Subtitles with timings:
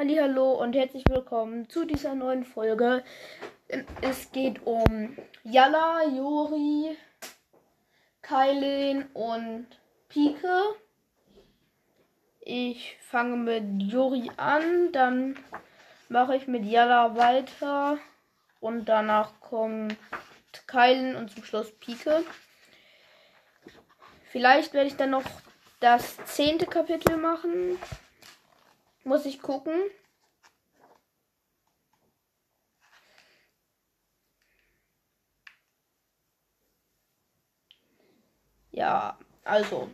[0.00, 3.02] Hallo und herzlich willkommen zu dieser neuen Folge.
[4.00, 6.96] Es geht um Yalla, Jori,
[8.22, 9.66] Kailin und
[10.08, 10.76] Pike.
[12.38, 15.36] Ich fange mit Jori an, dann
[16.08, 17.98] mache ich mit Yalla weiter
[18.60, 19.96] und danach kommt
[20.68, 22.22] Kailin und zum Schluss Pike.
[24.26, 25.24] Vielleicht werde ich dann noch
[25.80, 27.78] das zehnte Kapitel machen.
[29.04, 29.74] Muss ich gucken.
[38.70, 39.90] Ja, also.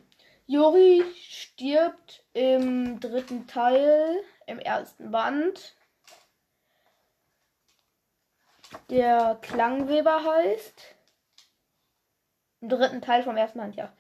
[0.47, 5.75] Juri stirbt im dritten Teil, im ersten Band.
[8.91, 10.97] Der Klangweber heißt.
[12.61, 13.91] Im dritten Teil vom ersten Band, ja.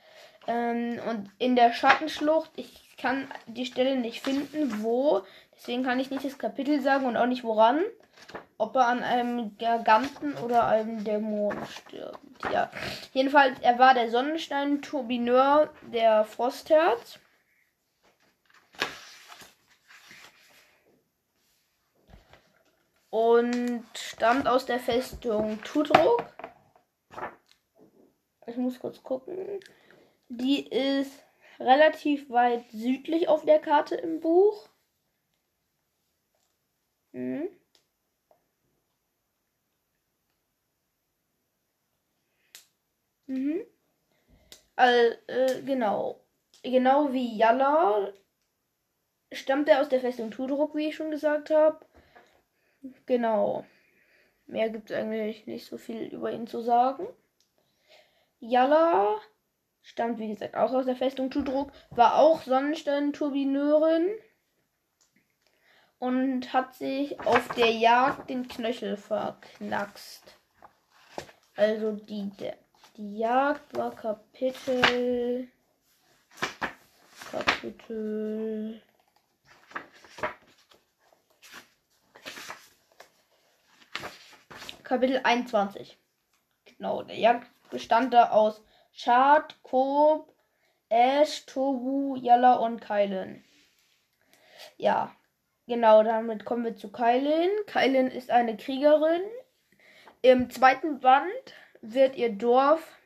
[0.46, 5.22] Ähm, und in der Schattenschlucht, ich kann die Stelle nicht finden, wo.
[5.56, 7.82] Deswegen kann ich nicht das Kapitel sagen und auch nicht woran.
[8.58, 12.18] Ob er an einem Giganten oder einem Dämon stirbt.
[12.52, 12.70] Ja.
[13.12, 17.18] Jedenfalls, er war der Sonnenstein-Turbineur der Frostherz.
[23.10, 26.24] Und stammt aus der Festung Tudruk.
[28.46, 29.60] Ich muss kurz gucken.
[30.28, 31.22] Die ist
[31.58, 34.68] relativ weit südlich auf der Karte im Buch.
[37.12, 37.48] Hm.
[43.26, 43.64] Mhm.
[44.76, 46.20] Also, äh, genau.
[46.62, 48.12] Genau wie Yalla
[49.32, 51.84] stammt er aus der Festung Tudruk, wie ich schon gesagt habe.
[53.06, 53.64] Genau.
[54.46, 57.06] Mehr gibt es eigentlich nicht so viel über ihn zu sagen.
[58.40, 59.20] Yalla
[59.84, 64.08] stammt wie gesagt auch aus der Festung Tudruk, war auch Sonnenstern-Turbineurin
[65.98, 70.38] und hat sich auf der Jagd den Knöchel verknackst.
[71.54, 72.32] Also die,
[72.96, 75.48] die Jagd war Kapitel.
[77.30, 78.82] Kapitel.
[84.82, 85.98] Kapitel 21.
[86.64, 88.62] Genau, der Jagd bestand da aus
[88.96, 90.32] Schad, Kob,
[90.88, 93.44] Ash, Tobu, Yalla und Kylen.
[94.76, 95.14] Ja,
[95.66, 97.50] genau, damit kommen wir zu Kylen.
[97.66, 99.22] Kylen ist eine Kriegerin.
[100.22, 102.96] Im zweiten Band wird ihr Dorf,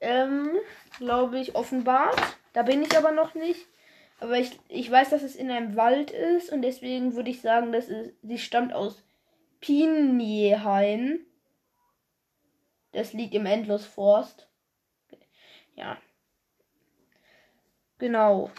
[0.00, 0.50] ähm,
[0.98, 2.20] glaube ich, offenbart.
[2.52, 3.66] Da bin ich aber noch nicht.
[4.20, 7.72] Aber ich, ich weiß, dass es in einem Wald ist und deswegen würde ich sagen,
[7.72, 9.02] dass es, sie stammt aus
[9.60, 11.24] Pinjehain.
[12.92, 14.48] Das liegt im Endlosforst.
[15.74, 15.96] Ja.
[17.98, 18.50] Genau.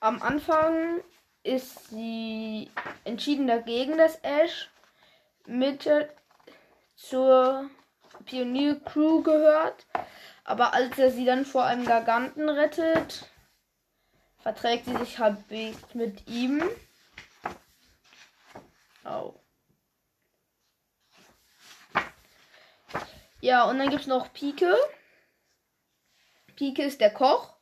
[0.00, 1.00] Am Anfang
[1.42, 2.70] ist sie
[3.04, 4.70] entschieden dagegen, dass Ash
[5.46, 5.90] mit
[6.94, 7.70] zur
[8.24, 9.86] Pionier-Crew gehört.
[10.44, 13.30] Aber als er sie dann vor einem Garganten rettet,
[14.38, 16.62] verträgt sie sich halbwegs mit ihm.
[19.04, 19.34] Oh.
[23.44, 24.74] Ja, und dann gibt es noch Pike.
[26.56, 27.54] Pike ist der Koch.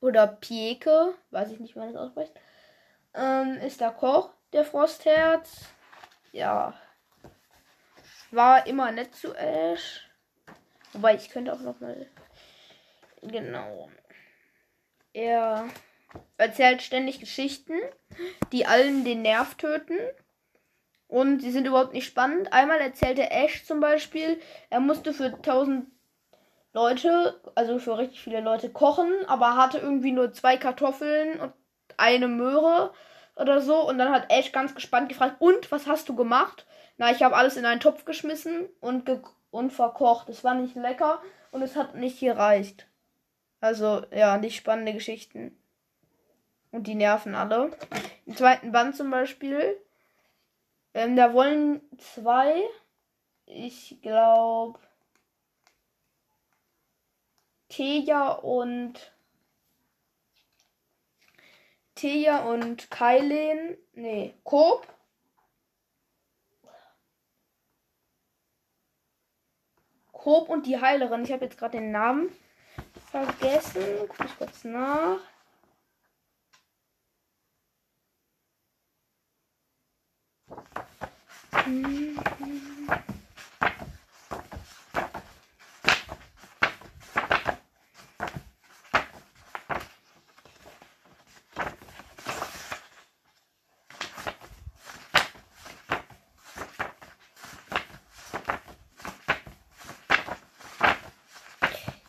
[0.00, 2.32] Oder Pieke, weiß ich nicht, wie man das ausspricht.
[3.12, 5.66] Ähm, ist der Koch, der Frostherz.
[6.32, 6.72] Ja.
[8.30, 10.08] War immer nett zu Ash.
[10.94, 12.06] Wobei, ich könnte auch noch mal.
[13.20, 13.90] Genau.
[15.12, 15.68] Er
[16.38, 17.78] erzählt ständig Geschichten,
[18.52, 19.98] die allen den Nerv töten.
[21.08, 22.52] Und sie sind überhaupt nicht spannend.
[22.52, 24.38] Einmal erzählte Ash zum Beispiel,
[24.68, 25.86] er musste für 1000
[26.74, 31.52] Leute, also für richtig viele Leute kochen, aber hatte irgendwie nur zwei Kartoffeln und
[31.96, 32.92] eine Möhre
[33.36, 33.88] oder so.
[33.88, 36.66] Und dann hat Ash ganz gespannt gefragt, und was hast du gemacht?
[36.98, 39.20] Na, ich habe alles in einen Topf geschmissen und, ge
[39.50, 40.28] und verkocht.
[40.28, 42.86] Es war nicht lecker und es hat nicht gereicht.
[43.60, 45.56] Also, ja, nicht spannende Geschichten.
[46.70, 47.70] Und die nerven alle.
[48.26, 49.80] Im zweiten Band zum Beispiel
[50.98, 52.62] ähm, da wollen zwei,
[53.46, 54.80] ich glaube,
[57.68, 59.12] Teja und
[61.94, 64.86] Teja und Kailen, nee, Koop.
[70.12, 71.22] Koop und die Heilerin.
[71.22, 72.30] Ich habe jetzt gerade den Namen
[73.10, 73.82] vergessen.
[74.08, 75.20] Guck ich kurz nach.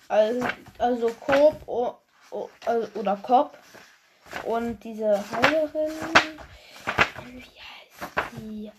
[0.09, 0.47] Also,
[0.79, 1.95] also Coop oh,
[2.31, 2.49] oh,
[2.95, 3.57] oder Cop
[4.43, 5.91] und diese Heilerin.
[7.25, 8.71] Wie heißt die?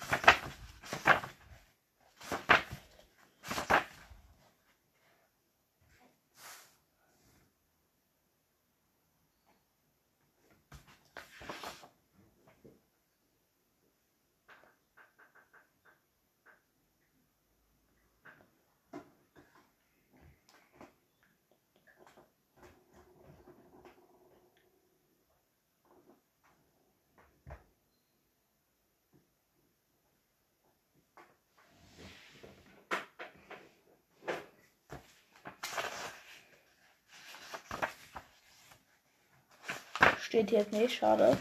[40.31, 41.37] Steht jetzt nicht, schade.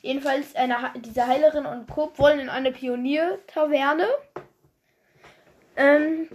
[0.00, 4.08] Jedenfalls, eine, diese Heilerin und Coop wollen in eine Pionier-Taverne.
[5.76, 6.30] Ähm,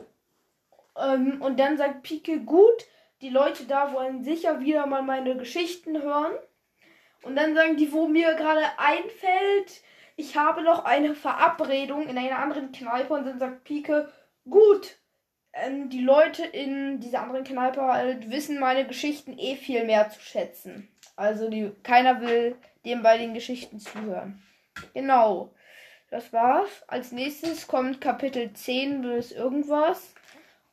[0.95, 2.85] ähm, und dann sagt Pike, gut,
[3.21, 6.33] die Leute da wollen sicher wieder mal meine Geschichten hören.
[7.23, 9.81] Und dann sagen die, wo mir gerade einfällt,
[10.17, 13.11] ich habe noch eine Verabredung in einer anderen Kneipe.
[13.11, 14.13] Und dann sagt Pike,
[14.47, 14.99] gut,
[15.53, 20.21] ähm, die Leute in dieser anderen Kneipe halt wissen meine Geschichten eh viel mehr zu
[20.21, 20.89] schätzen.
[21.17, 22.55] Also die, keiner will
[22.85, 24.41] dem bei den Geschichten zuhören.
[24.93, 25.53] Genau.
[26.09, 26.69] Das war's.
[26.87, 30.13] Als nächstes kommt Kapitel 10 bis irgendwas.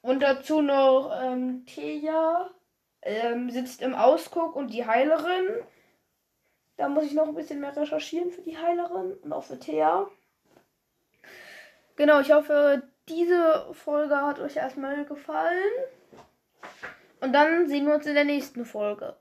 [0.01, 2.51] Und dazu noch ähm, Teja
[3.03, 5.65] ähm, sitzt im Ausguck und die Heilerin.
[6.77, 10.07] Da muss ich noch ein bisschen mehr recherchieren für die Heilerin und auch für Thea.
[11.97, 15.73] Genau, ich hoffe, diese Folge hat euch erstmal gefallen.
[17.21, 19.17] Und dann sehen wir uns in der nächsten Folge.